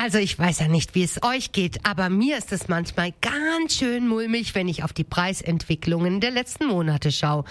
[0.00, 3.74] Also ich weiß ja nicht, wie es euch geht, aber mir ist es manchmal ganz
[3.74, 7.42] schön mulmig, wenn ich auf die Preisentwicklungen der letzten Monate schaue.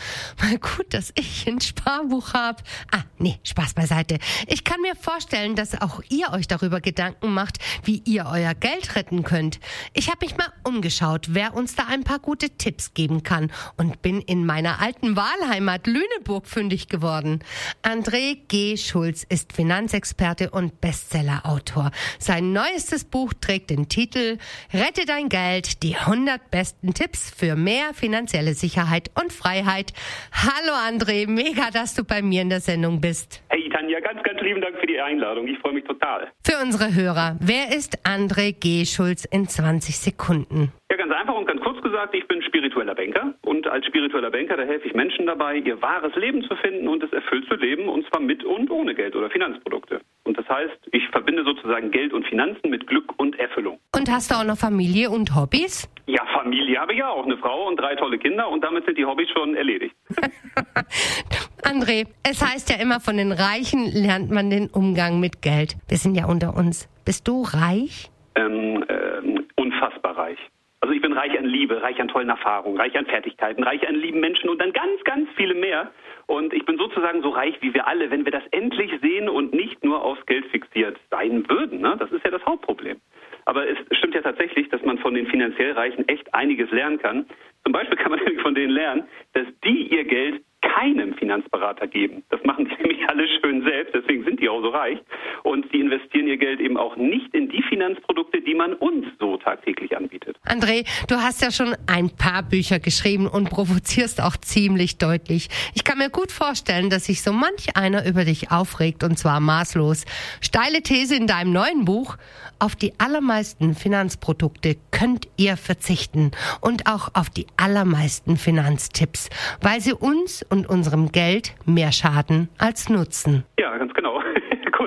[0.41, 2.63] Mal gut, dass ich ein Sparbuch habe.
[2.94, 4.18] Ah, nee, Spaß beiseite.
[4.48, 8.95] Ich kann mir vorstellen, dass auch ihr euch darüber Gedanken macht, wie ihr euer Geld
[8.95, 9.59] retten könnt.
[9.93, 14.02] Ich habe mich mal umgeschaut, wer uns da ein paar gute Tipps geben kann und
[14.02, 17.43] bin in meiner alten Wahlheimat Lüneburg fündig geworden.
[17.84, 18.77] André G.
[18.77, 21.91] Schulz ist Finanzexperte und Bestsellerautor.
[22.38, 24.38] Sein neuestes Buch trägt den Titel
[24.72, 29.91] Rette dein Geld, die 100 besten Tipps für mehr finanzielle Sicherheit und Freiheit.
[30.32, 33.41] Hallo André, mega, dass du bei mir in der Sendung bist.
[33.49, 35.48] Hey Tanja, ganz, ganz lieben Dank für die Einladung.
[35.48, 36.32] Ich freue mich total.
[36.46, 38.85] Für unsere Hörer, wer ist André G.
[38.85, 40.72] Schulz in 20 Sekunden?
[40.91, 44.57] Ja, ganz einfach und ganz kurz gesagt, ich bin spiritueller Banker und als spiritueller Banker,
[44.57, 47.90] da helfe ich Menschen dabei, ihr wahres Leben zu finden und es erfüllt zu leben
[47.90, 50.01] und zwar mit und ohne Geld oder Finanzprodukte.
[50.27, 53.79] Und das heißt, ich verbinde sozusagen Geld und Finanzen mit Glück und Erfüllung.
[53.95, 55.89] Und hast du auch noch Familie und Hobbys?
[56.05, 58.98] Ja, Familie habe ich ja auch, eine Frau und drei tolle Kinder und damit sind
[58.98, 59.95] die Hobbys schon erledigt.
[61.63, 65.78] André, es heißt ja immer, von den Reichen lernt man den Umgang mit Geld.
[65.88, 66.89] Wir sind ja unter uns.
[67.05, 68.09] Bist du reich?
[68.35, 70.39] Ähm, ähm, unfassbar reich.
[70.88, 73.96] Also ich bin reich an Liebe, reich an tollen Erfahrungen, reich an Fertigkeiten, reich an
[73.96, 75.91] lieben Menschen und dann ganz, ganz viele mehr.
[76.28, 79.53] Und ich bin sozusagen so reich wie wir alle, wenn wir das endlich sehen und
[79.53, 81.81] nicht nur aufs Geld fixiert sein würden.
[81.81, 81.97] Ne?
[82.00, 83.02] Das ist ja das Hauptproblem.
[83.44, 87.25] Aber es stimmt ja tatsächlich, dass man von den finanziell Reichen echt einiges lernen kann.
[87.66, 89.03] Zum Beispiel kann man von denen lernen,
[89.34, 92.23] dass die ihr Geld keinem Finanzberater geben.
[92.29, 95.00] Das machen die nämlich alle schön selbst, deswegen die auch so reich.
[95.44, 99.38] Und die investieren ihr Geld eben auch nicht in die Finanzprodukte, die man uns so
[99.38, 100.38] tagtäglich anbietet.
[100.46, 105.50] André, du hast ja schon ein paar Bücher geschrieben und provozierst auch ziemlich deutlich.
[105.75, 109.40] Ich kann mir gut vorstellen, dass sich so manch einer über dich aufregt und zwar
[109.40, 110.06] maßlos.
[110.41, 112.18] Steile These in deinem neuen Buch.
[112.59, 119.29] Auf die allermeisten Finanzprodukte könnt ihr verzichten und auch auf die allermeisten Finanztipps,
[119.62, 123.44] weil sie uns und unserem Geld mehr schaden als nutzen.
[123.59, 123.76] Ja.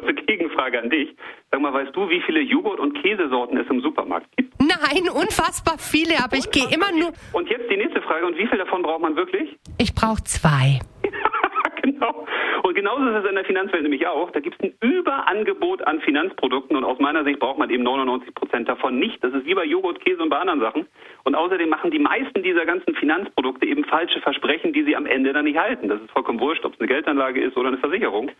[0.00, 1.14] Kurze Gegenfrage an dich.
[1.50, 4.54] Sag mal, weißt du, wie viele Joghurt- und Käsesorten es im Supermarkt gibt?
[4.60, 7.12] Nein, unfassbar viele, aber ich gehe immer nur.
[7.32, 8.26] Und jetzt die nächste Frage.
[8.26, 9.56] Und wie viel davon braucht man wirklich?
[9.78, 10.80] Ich brauche zwei.
[11.82, 12.26] genau.
[12.62, 14.30] Und genauso ist es in der Finanzwelt nämlich auch.
[14.30, 18.34] Da gibt es ein Überangebot an Finanzprodukten und aus meiner Sicht braucht man eben 99
[18.34, 19.22] Prozent davon nicht.
[19.24, 20.86] Das ist wie bei Joghurt, Käse und bei anderen Sachen.
[21.24, 25.32] Und außerdem machen die meisten dieser ganzen Finanzprodukte eben falsche Versprechen, die sie am Ende
[25.32, 25.88] dann nicht halten.
[25.88, 28.30] Das ist vollkommen wurscht, ob es eine Geldanlage ist oder eine Versicherung.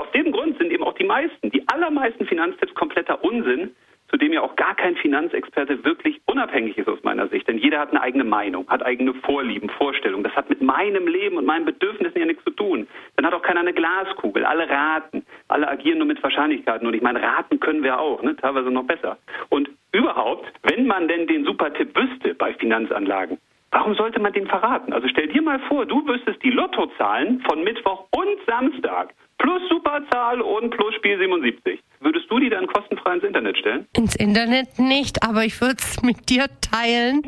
[0.00, 3.76] Aus dem Grund sind eben auch die meisten, die allermeisten Finanztipps kompletter Unsinn
[4.08, 7.46] zu dem ja auch gar kein Finanzexperte wirklich unabhängig ist aus meiner Sicht.
[7.46, 10.24] Denn jeder hat eine eigene Meinung, hat eigene Vorlieben, Vorstellungen.
[10.24, 12.88] Das hat mit meinem Leben und meinen Bedürfnissen ja nichts zu tun.
[13.16, 14.44] Dann hat auch keiner eine Glaskugel.
[14.44, 15.24] Alle raten.
[15.48, 16.88] Alle agieren nur mit Wahrscheinlichkeiten.
[16.88, 18.34] Und ich meine, raten können wir auch, ne?
[18.36, 19.18] teilweise noch besser.
[19.50, 23.38] Und überhaupt, wenn man denn den Supertipp wüsste bei Finanzanlagen,
[23.72, 24.92] Warum sollte man den verraten?
[24.92, 30.40] Also stell dir mal vor, du wüsstest die Lottozahlen von Mittwoch und Samstag plus Superzahl
[30.42, 31.80] und plus Spiel 77.
[32.00, 33.86] Würdest du die dann kostenfrei ins Internet stellen?
[33.96, 37.22] Ins Internet nicht, aber ich würde es mit dir teilen.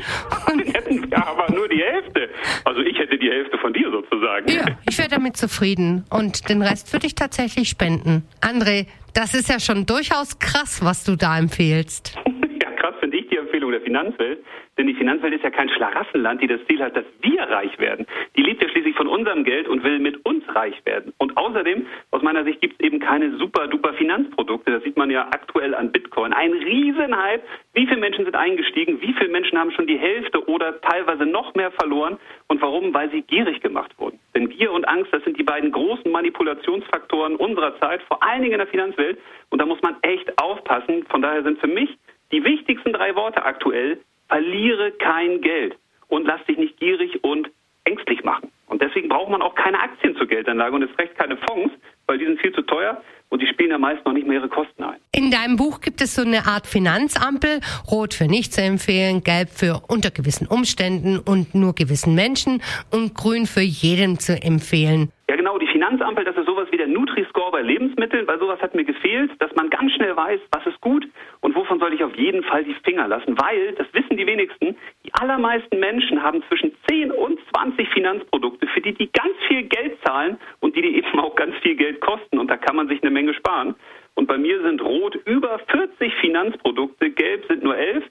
[0.72, 2.28] hätten wir aber nur die Hälfte.
[2.64, 4.48] Also ich hätte die Hälfte von dir sozusagen.
[4.48, 6.04] Ja, ich wäre damit zufrieden.
[6.10, 8.26] Und den Rest würde ich tatsächlich spenden.
[8.40, 12.16] André, das ist ja schon durchaus krass, was du da empfehlst.
[12.62, 14.42] ja, krass finde ich die Empfehlung der Finanzwelt.
[14.78, 18.06] Denn die Finanzwelt ist ja kein Schlaraffenland, die das Ziel hat, dass wir reich werden.
[18.34, 21.12] Die lebt ja schließlich von unserem Geld und will mit uns reich werden.
[21.18, 24.72] Und außerdem, aus meiner Sicht, gibt es eben keine super-duper Finanzprodukte.
[24.72, 26.32] Das sieht man ja aktuell an Bitcoin.
[26.32, 27.42] Ein Riesenhype.
[27.74, 29.02] Wie viele Menschen sind eingestiegen?
[29.02, 32.16] Wie viele Menschen haben schon die Hälfte oder teilweise noch mehr verloren?
[32.48, 32.94] Und warum?
[32.94, 34.18] Weil sie gierig gemacht wurden.
[34.34, 38.54] Denn Gier und Angst, das sind die beiden großen Manipulationsfaktoren unserer Zeit, vor allen Dingen
[38.54, 39.18] in der Finanzwelt.
[39.50, 41.04] Und da muss man echt aufpassen.
[41.10, 41.90] Von daher sind für mich
[42.32, 43.98] die wichtigsten drei Worte aktuell
[44.28, 45.76] verliere kein Geld
[46.08, 47.50] und lass dich nicht gierig und
[47.84, 48.50] ängstlich machen.
[48.66, 51.74] Und deswegen braucht man auch keine Aktien zur Geldanlage und es recht keine Fonds,
[52.06, 54.48] weil die sind viel zu teuer und die spielen ja meist noch nicht mehr ihre
[54.48, 54.96] Kosten ein.
[55.14, 59.50] In deinem Buch gibt es so eine Art Finanzampel, rot für nicht zu empfehlen, gelb
[59.50, 65.10] für unter gewissen Umständen und nur gewissen Menschen und grün für jeden zu empfehlen.
[65.28, 65.36] Ja
[65.82, 69.52] Finanzampel das ist sowas wie der Nutri-Score bei Lebensmitteln, weil sowas hat mir gefehlt, dass
[69.56, 71.08] man ganz schnell weiß, was ist gut
[71.40, 74.76] und wovon soll ich auf jeden Fall die Finger lassen, weil, das wissen die wenigsten,
[75.04, 79.98] die allermeisten Menschen haben zwischen 10 und 20 Finanzprodukte, für die die ganz viel Geld
[80.04, 83.02] zahlen und die die eben auch ganz viel Geld kosten und da kann man sich
[83.02, 83.74] eine Menge sparen.
[84.14, 88.04] Und bei mir sind rot über 40 Finanzprodukte, gelb sind nur 11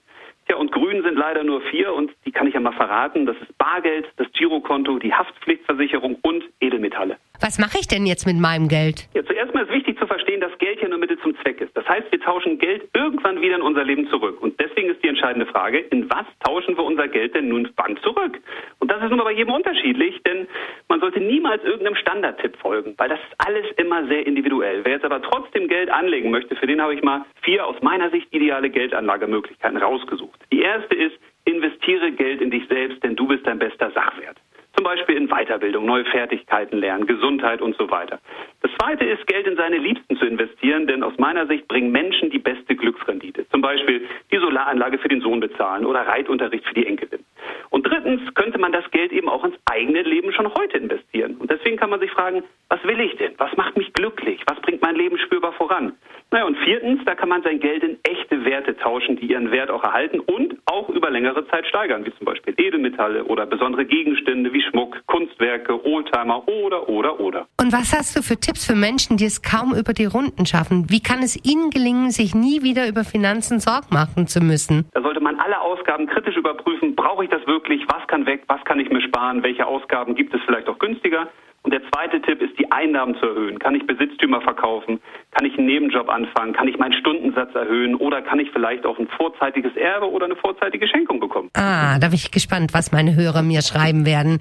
[0.49, 3.25] ja, und grün sind leider nur vier und die kann ich ja mal verraten.
[3.25, 7.15] Das ist Bargeld, das Girokonto, die Haftpflichtversicherung und Edelmetalle.
[7.51, 9.09] Was mache ich denn jetzt mit meinem Geld?
[9.13, 11.75] Ja, zuerst mal ist wichtig zu verstehen, dass Geld ja nur Mittel zum Zweck ist.
[11.75, 14.41] Das heißt, wir tauschen Geld irgendwann wieder in unser Leben zurück.
[14.41, 17.97] Und deswegen ist die entscheidende Frage, in was tauschen wir unser Geld denn nun wann
[17.97, 18.39] zurück?
[18.79, 20.47] Und das ist nun bei jedem unterschiedlich, denn
[20.87, 24.85] man sollte niemals irgendeinem Standardtipp folgen, weil das ist alles immer sehr individuell.
[24.85, 28.09] Wer jetzt aber trotzdem Geld anlegen möchte, für den habe ich mal vier aus meiner
[28.11, 30.39] Sicht ideale Geldanlagemöglichkeiten rausgesucht.
[30.53, 34.37] Die erste ist, investiere Geld in dich selbst, denn du bist dein bester Sachwert.
[34.81, 38.19] Zum Beispiel in Weiterbildung, neue Fertigkeiten lernen, Gesundheit und so weiter.
[38.63, 42.31] Das zweite ist, Geld in seine Liebsten zu investieren, denn aus meiner Sicht bringen Menschen
[42.31, 43.47] die beste Glücksrendite.
[43.49, 47.23] Zum Beispiel die Solaranlage für den Sohn bezahlen oder Reitunterricht für die Enkelin.
[47.69, 51.35] Und drittens könnte man das Geld eben auch ins eigene Leben schon heute investieren.
[51.35, 53.33] Und deswegen kann man sich fragen, was will ich denn?
[53.37, 54.41] Was macht mich glücklich?
[54.47, 55.93] Was bringt mein Leben spürbar voran?
[56.33, 59.69] Naja, und viertens, da kann man sein Geld in echte Werte tauschen, die ihren Wert
[59.69, 64.53] auch erhalten und auch über längere Zeit steigern, wie zum Beispiel Edelmetalle oder besondere Gegenstände
[64.53, 67.47] wie Schmuck, Kunstwerke, Oldtimer oder, oder, oder.
[67.59, 70.89] Und was hast du für Tipps für Menschen, die es kaum über die Runden schaffen?
[70.89, 74.87] Wie kann es ihnen gelingen, sich nie wieder über Finanzen Sorgen machen zu müssen?
[74.93, 76.95] Da sollte man alle Ausgaben kritisch überprüfen.
[76.95, 77.83] Brauche ich das wirklich?
[77.89, 78.43] Was kann weg?
[78.47, 79.43] Was kann ich mir sparen?
[79.43, 81.27] Welche Ausgaben gibt es vielleicht auch günstiger?
[81.71, 83.57] Und der zweite Tipp ist, die Einnahmen zu erhöhen.
[83.57, 84.99] Kann ich Besitztümer verkaufen?
[85.31, 86.51] Kann ich einen Nebenjob anfangen?
[86.51, 87.95] Kann ich meinen Stundensatz erhöhen?
[87.95, 91.49] Oder kann ich vielleicht auch ein vorzeitiges Erbe oder eine vorzeitige Schenkung bekommen?
[91.53, 94.39] Ah, da bin ich gespannt, was meine Hörer mir schreiben werden.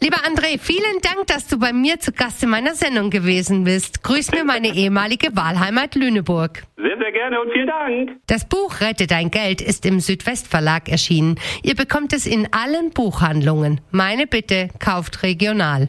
[0.00, 4.04] Lieber André, vielen Dank, dass du bei mir zu Gast in meiner Sendung gewesen bist.
[4.04, 6.62] Grüß mir meine ehemalige Wahlheimat Lüneburg.
[6.76, 8.12] Sehr, sehr gerne und vielen Dank.
[8.28, 11.34] Das Buch Rette dein Geld ist im Südwestverlag erschienen.
[11.64, 13.80] Ihr bekommt es in allen Buchhandlungen.
[13.90, 15.88] Meine Bitte, kauft regional.